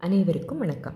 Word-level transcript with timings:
அனைவருக்கும் 0.00 0.58
வணக்கம். 0.58 0.94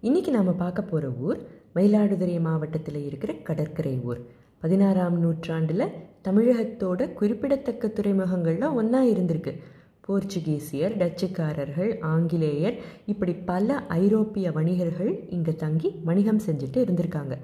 இன்னைக்கு 0.00 0.30
நாம் 0.30 0.56
பார்க்க 0.56 0.82
போகிற 0.82 1.08
ஊர் 1.10 1.48
மயிலாடுதுறை 1.74 2.40
மாவட்டத்தில் 2.40 3.04
இருக்கிற 3.04 3.32
கடற்கரை 3.32 4.00
ஊர். 4.00 4.26
பதினாறாம் 4.58 5.18
நூற்றாண்டில் 5.18 5.84
தமிழகத்தோட 6.24 7.12
குறிப்பிடத்தக்க 7.12 7.88
துறைமுகங்கள்லாம் 7.88 8.72
ஒன்றா 8.72 9.04
இருந்திருக்கு. 9.04 9.60
போர்ச்சுகீசியர் 10.08 10.96
டச்சுக்காரர்கள் 10.96 12.00
ஆங்கிலேயர் 12.00 12.74
இப்படி 13.06 13.32
பல 13.32 13.74
ஐரோப்பிய 13.74 14.52
வணிகர்கள் 14.52 15.26
இங்கே 15.28 15.54
தங்கி 15.54 16.00
வணிகம் 16.04 16.42
செஞ்சுட்டு 16.46 16.82
இருந்திருக்காங்க. 16.84 17.38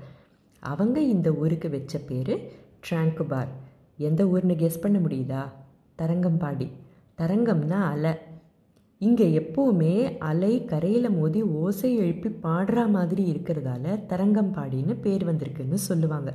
அவங்க 0.59 1.01
இந்த 1.01 1.33
ஊருக்கு 1.33 1.71
வச்ச 1.71 1.99
பேர் 1.99 2.53
ட்ராங்குபார் 2.91 3.53
எந்த 3.97 4.25
ஊர்னு 4.25 4.57
கெஸ் 4.65 4.81
பண்ண 4.81 4.99
முடியுதா? 4.99 5.51
தரங்கம்பாடி. 5.99 6.71
தரங்கம்னா 7.19 7.81
அலை. 7.93 8.26
இங்கே 8.99 9.27
எப்போவுமே 9.39 10.17
அலை 10.19 10.65
கரையில் 10.65 11.11
மோதி 11.11 11.43
ஓசை 11.43 11.95
எழுப்பி 11.97 12.29
பாடுற 12.29 12.89
மாதிரி 12.91 13.25
இருக்கிறதால 13.33 13.95
தரங்கம்பாடின்னு 14.09 14.95
பேர் 15.01 15.25
வந்திருக்குன்னு 15.25 15.75
சொல்லுவாங்க. 15.75 16.35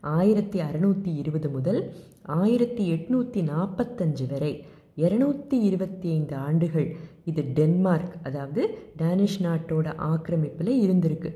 ஆயிரத்தி 0.00 0.58
அறநூற்றி 0.60 1.10
இருபது 1.16 1.48
முதல் 1.50 1.92
ஆயிரத்தி 2.22 2.84
எட்நூற்றி 2.92 3.40
நாற்பத்தஞ்சு 3.50 4.26
வரை 4.30 4.64
இரநூத்தி 4.96 5.58
இருபத்தி 5.68 6.08
ஐந்து 6.08 6.36
ஆண்டுகள் 6.36 6.96
இது 7.24 7.42
டென்மார்க் 7.42 8.16
அதாவது 8.22 8.62
டேனிஷ் 8.96 9.42
நாட்டோட 9.42 9.94
ஆக்கிரமிப்பில் 9.96 10.72
இருந்திருக்கு. 10.86 11.32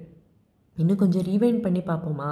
இன்னும் 0.76 0.96
கொஞ்சம் 0.96 1.22
ரீவைண்ட் 1.22 1.62
பண்ணி 1.62 1.80
பார்ப்போமா? 1.80 2.30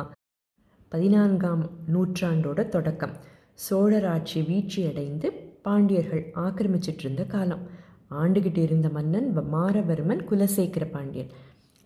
பதினான்காம் 0.89 1.71
நூற்றாண்டோட 1.95 2.69
தொடக்கம். 2.69 3.15
சோழர் 3.55 4.05
ஆட்சி 4.05 4.41
வீழ்ச்சியடைந்து 4.41 5.29
பாண்டியர்கள் 5.63 6.25
ஆக்கிரமிச்சிட்டு 6.35 7.05
இருந்த 7.07 7.25
காலம். 7.25 7.81
ஆண்டுகிட்டு 8.21 8.59
இருந்த 8.59 8.89
மன்னன் 8.89 9.29
மாரவர்மன் 9.55 10.23
குலசேகர 10.31 10.85
பாண்டியன். 10.91 11.33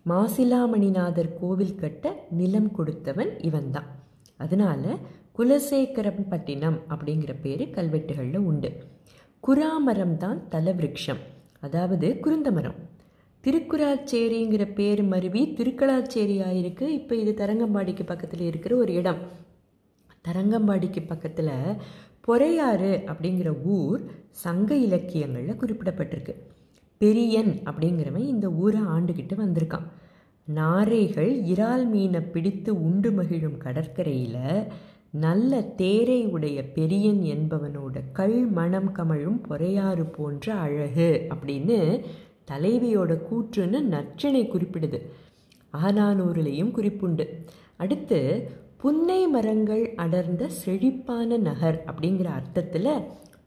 மாசிலாமணிநாதர் 0.05 1.31
கோவில் 1.39 1.75
கட்ட 1.75 2.13
நிலம் 2.29 2.71
கொடுத்தவன் 2.71 3.39
இவன்தான். 3.39 3.89
அதனால 4.35 4.83
குலசேகரப்பட்டினம் 5.37 6.77
அப்படிங்கிற 6.89 7.35
பேர் 7.41 7.63
கல்வெட்டுகளில் 7.69 8.37
உண்டு. 8.37 8.69
குராமரம் 9.47 10.17
தான் 10.17 10.39
தலவிருக்ஷம் 10.51 11.21
அதாவது 11.59 12.07
குருந்தமரம். 12.23 12.77
திருக்குறாச்சேரிங்கிற 13.43 14.63
பேர் 14.75 15.03
மருவி 15.03 15.41
திருக்கலாச்சேரி 15.57 16.37
ஆயிருக்கு 16.41 16.87
இப்போ 16.99 17.15
இது 17.15 17.33
தரங்கம்பாடிக்கு 17.37 18.05
பக்கத்தில் 18.05 18.41
இருக்கிற 18.41 18.75
ஒரு 18.75 18.93
இடம். 18.93 19.19
தரங்கம்பாடிக்கு 20.27 21.07
பக்கத்தில் 21.07 21.53
பொறையாறு 22.27 22.91
அப்படிங்கிற 23.11 23.55
ஊர் 23.63 24.01
சங்க 24.29 24.75
இலக்கியங்களில் 24.75 25.59
குறிப்பிடப்பட்டிருக்கு. 25.59 26.33
பெரியன் 26.97 27.59
அப்படிங்கிறவன் 27.65 28.27
இந்த 28.27 28.49
ஊரை 28.49 28.81
ஆண்டுகிட்டு 28.81 29.35
வந்திருக்கான். 29.37 29.87
நாரைகள் 30.45 31.43
இறால் 31.43 31.85
மீனை 31.89 32.21
பிடித்து 32.21 32.83
உண்டு 32.83 33.11
மகிழும் 33.11 33.57
கடற்கரையில் 33.57 34.63
நல்ல 35.09 35.61
தேரை 35.61 36.25
உடைய 36.25 36.71
பெரியன் 36.71 37.21
என்பவனோட 37.23 38.01
கல் 38.13 38.47
மணம் 38.51 38.95
கமழும் 38.95 39.41
பொறையாறு 39.49 40.05
போன்ற 40.11 40.53
அழகு 40.53 41.27
அப்படின்னு 41.29 42.03
தலைவியோட 42.51 43.17
கூற்றுன்னு 43.29 43.79
நச்சினை 43.93 44.43
குறிப்பிடுது. 44.47 44.99
ஆனானூரிலையும் 45.83 46.73
குறிப்புண்டு. 46.75 47.25
அடுத்து 47.75 48.19
புன்னை 48.79 49.27
மரங்கள் 49.27 49.93
அடர்ந்த 49.95 50.49
செழிப்பான 50.49 51.37
நகர் 51.37 51.77
அப்படிங்கிற 51.87 52.27
அர்த்தத்தில் 52.33 52.91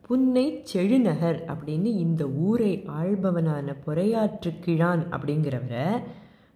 புன்னை 0.06 0.44
செழுநகர் 0.62 1.38
அப்படின்னு 1.46 1.90
இந்த 1.96 2.26
ஊரை 2.26 2.84
ஆள்பவனான 3.00 3.74
பொறையாற்று 3.86 4.50
கிழான் 4.60 5.04
அப்படிங்கிறவரை 5.10 5.84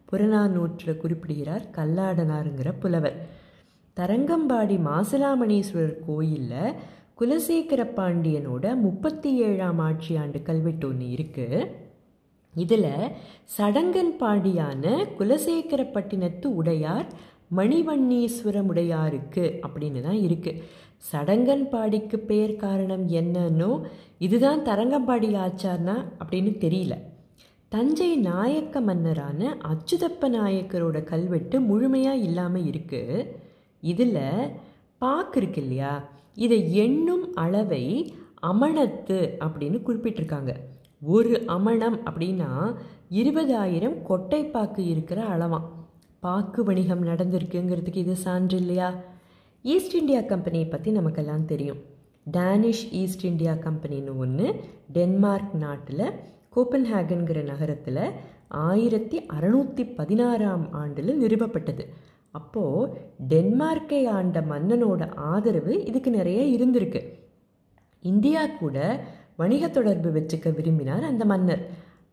புறநானூற்றில் 0.08 0.96
குறிப்பிடுகிறார் 0.96 1.68
கல்லாடனாருங்கிற 1.76 2.72
புலவர். 2.80 3.16
தரங்கம்பாடி 3.96 4.78
மாசிலாமணீஸ்வரர் 4.88 5.96
கோயிலில் 6.06 6.74
குலசேகர 7.20 7.80
பாண்டியனோட 7.96 8.74
முப்பத்தி 8.76 9.32
ஏழாம் 9.42 9.78
ஆட்சி 9.78 10.16
ஆண்டு 10.16 10.42
கல்வெட்டு 10.42 10.88
ஒன்று 10.88 11.06
இருக்குது 11.06 11.60
இதில் 12.54 12.90
சடங்கன்பாடியான 13.58 14.84
குலசேகரப்பட்டினத்து 15.18 16.46
உடையார் 16.46 17.08
மணிவண்ணீஸ்வரமுடையாருக்கு 17.56 19.44
அப்படின்னு 19.66 20.00
தான் 20.02 20.20
இருக்குது 20.26 20.60
சடங்கன்பாடிக்கு 21.10 22.16
பெயர் 22.28 22.54
காரணம் 22.56 23.04
என்னன்னோ 23.20 23.70
இதுதான் 24.18 24.60
தரங்கம்பாடி 24.60 25.28
ஆச்சார்னா 25.46 25.96
அப்படின்னு 26.20 26.52
தெரியல. 26.64 26.94
தஞ்சை 27.72 28.10
நாயக்க 28.26 28.80
மன்னரான 28.80 29.40
அச்சுதப்ப 29.70 30.28
நாயக்கரோட 30.36 30.98
கல்வெட்டு 31.04 31.56
முழுமையாக 31.60 32.24
இல்லாமல் 32.26 32.66
இருக்குது 32.70 33.26
இதில் 33.82 34.18
பாக்கு 35.02 35.38
இருக்கு 35.40 35.60
இல்லையா? 35.62 35.92
இதை 36.34 36.60
எண்ணும் 36.84 37.24
அளவை 37.34 37.84
அமணத்து 38.50 39.18
அப்படின்னு 39.44 39.78
குறிப்பிட்டிருக்காங்க. 39.86 40.52
ஒரு 41.02 41.32
அமணம் 41.46 41.98
அப்படின்னா 42.08 42.50
இருபதாயிரம் 43.20 43.98
கொட்டைப்பாக்கு 44.08 44.82
இருக்கிற 44.92 45.20
அளவான் 45.34 45.66
பாக்கு 46.24 46.64
வணிகம் 46.64 47.06
நடந்திருக்குங்கிறதுக்கு 47.06 47.96
இது 47.96 48.16
சான்று 48.16 48.56
இல்லையா? 48.56 48.94
ஈஸ்ட் 49.62 49.94
இந்தியா 49.94 50.20
கம்பெனியை 50.20 50.66
பற்றி 50.66 50.90
நமக்கெல்லாம் 50.90 51.44
தெரியும். 51.44 51.80
டேனிஷ் 52.30 52.92
ஈஸ்ட் 52.92 53.24
இந்தியா 53.24 53.52
கம்பெனின்னு 53.52 54.16
ஒன்று 54.16 54.46
டென்மார்க் 54.92 55.54
நாட்டில் 55.54 56.04
கோப்பன்ஹேகன்கிற 56.56 57.44
நகரத்தில் 57.44 58.10
ஆயிரத்தி 58.48 59.26
அறநூற்றி 59.40 59.94
பதினாறாம் 59.94 60.72
ஆண்டில் 60.72 61.12
நிறுவப்பட்டது. 61.22 61.86
அப்போது 62.30 63.00
டென்மார்க்கை 63.28 64.06
ஆண்ட 64.08 64.40
மன்னனோட 64.40 65.14
ஆதரவு 65.14 65.84
இதுக்கு 65.84 66.10
நிறைய 66.10 66.40
இருந்திருக்கு. 66.58 67.02
இந்தியா 68.02 68.46
கூட 68.46 69.04
வணிக 69.36 69.68
தொடர்பு 69.68 70.10
வச்சுக்க 70.10 70.54
விரும்பினார் 70.54 71.04
அந்த 71.04 71.24
மன்னர். 71.24 71.64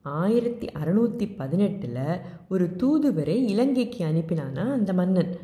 ஆயிரத்தி 0.02 0.68
அறநூற்றி 0.68 1.36
பதினெட்டில் 1.36 2.20
ஒரு 2.50 2.76
தூதுவரை 2.78 3.36
இலங்கைக்கு 3.48 4.06
அனுப்பினானா 4.06 4.72
அந்த 4.72 4.94
மன்னன். 4.94 5.38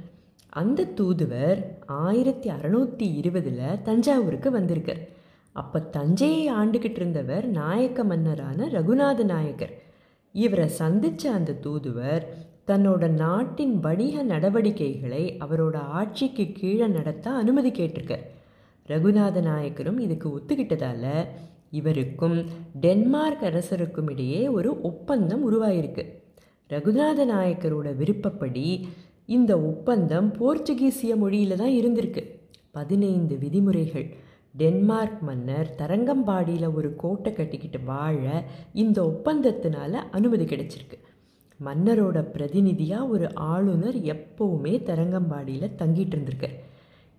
அந்த 0.50 0.84
தூதுவர் 0.84 1.63
ஆயிரத்தி 1.85 2.50
அறநூற்றி 2.50 3.16
இருபதில் 3.16 3.81
தஞ்சாவூருக்கு 3.84 4.51
வந்திருக்கார். 4.51 5.07
அப்போ 5.51 5.79
தஞ்சையை 5.79 6.53
ஆண்டுகிட்டு 6.53 6.96
இருந்தவர் 6.96 7.46
நாயக்க 7.47 8.03
மன்னரான 8.03 8.66
ரகுநாத 8.67 9.23
நாயக்கர். 9.23 9.81
இவரை 10.31 10.67
சந்தித்த 10.67 11.31
அந்த 11.31 11.53
தூதுவர் 11.53 12.25
தன்னோட 12.67 13.07
நாட்டின் 13.09 13.79
வணிக 13.79 14.23
நடவடிக்கைகளை 14.23 15.38
அவரோட 15.40 15.75
ஆட்சிக்கு 15.75 16.51
கீழே 16.51 16.88
நடத்த 16.88 17.31
அனுமதி 17.31 17.72
கேட்டிருக்கார். 17.72 18.25
ரகுநாத 18.88 19.41
நாயக்கரும் 19.41 20.00
இதுக்கு 20.00 20.29
ஒத்துக்கிட்டதால 20.38 21.06
இவருக்கும் 21.72 22.45
டென்மார்க் 22.81 23.44
அரசருக்கும் 23.44 24.09
இடையே 24.09 24.47
ஒரு 24.47 24.81
ஒப்பந்தம் 24.81 25.51
உருவாயிருக்கு. 25.51 26.05
ரகுநாத 26.69 27.25
நாயக்கரோட 27.25 27.95
விருப்பப்படி 27.95 28.88
இந்த 29.25 29.61
ஒப்பந்தம் 29.61 30.33
போர்ச்சுகீசிய 30.33 31.16
மொழியில் 31.16 31.57
தான் 31.57 31.69
இருந்திருக்கு. 31.69 32.39
பதினைந்து 32.72 33.38
விதிமுறைகள். 33.38 34.16
டென்மார்க் 34.57 35.22
மன்னர் 35.22 35.75
தரங்கம்பாடியில் 35.78 36.73
ஒரு 36.73 36.95
கோட்டை 36.95 37.33
கட்டிக்கிட்டு 37.33 37.79
வாழ 37.79 38.44
இந்த 38.73 39.01
ஒப்பந்தத்தினால 39.01 39.91
அனுமதி 39.91 40.44
கிடைச்சிருக்கு. 40.44 40.97
மன்னரோட 41.66 42.22
பிரதிநிதியாக 42.22 43.07
ஒரு 43.07 43.35
ஆளுநர் 43.35 43.95
எப்போவுமே 43.95 44.73
தரங்கம்பாடியில் 44.79 45.72
தங்கிட்டு 45.78 46.16
இருந்திருக்கார். 46.16 46.66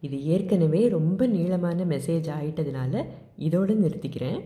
இது 0.01 0.25
ஏற்கனவே 0.25 0.89
ரொம்ப 0.89 1.27
நீளமான 1.27 1.85
மெசேஜ் 1.85 2.29
ஆயிட்டதுனால 2.39 3.05
இதோடு 3.37 3.75
நிறுத்திக்கிறேன். 3.75 4.41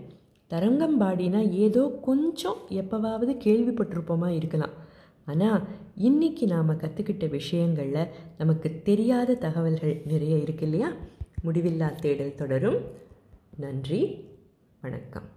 தரங்கம்பாடினா 0.50 1.50
ஏதோ 1.50 1.98
கொஞ்சம் 2.02 2.56
எப்போவாவது 2.70 3.32
கேள்விப்பட்டிருப்போமா 3.44 4.28
இருக்கலாம். 4.28 4.74
ஆனால் 5.26 5.62
இன்றைக்கி 5.98 6.46
நாம் 6.46 6.70
கற்றுக்கிட்ட 6.70 7.28
விஷயங்களில் 7.28 8.08
நமக்கு 8.38 8.80
தெரியாத 8.84 9.34
தகவல்கள் 9.34 10.02
நிறைய 10.06 10.36
இருக்கு 10.36 10.64
இல்லையா? 10.64 10.92
முடிவில்லா 11.44 11.94
தேடல் 12.00 12.34
தொடரும். 12.34 12.80
நன்றி 13.56 14.24
வணக்கம். 14.80 15.28